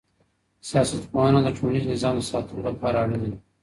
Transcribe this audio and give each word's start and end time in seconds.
سياست 0.69 1.03
پوهنه 1.11 1.39
د 1.43 1.47
ټولنیز 1.57 1.83
نظام 1.93 2.13
د 2.17 2.21
ساتلو 2.31 2.61
لپاره 2.69 2.97
اړینه 3.03 3.27
ده. 3.31 3.37